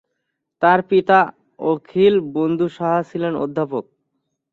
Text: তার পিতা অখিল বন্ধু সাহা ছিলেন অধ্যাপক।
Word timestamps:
তার 0.61 0.79
পিতা 0.89 1.19
অখিল 1.65 2.15
বন্ধু 2.35 2.65
সাহা 2.77 3.01
ছিলেন 3.09 3.33
অধ্যাপক। 3.43 3.85